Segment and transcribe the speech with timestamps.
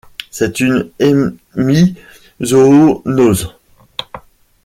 [0.31, 1.85] C'est une hémizoonose.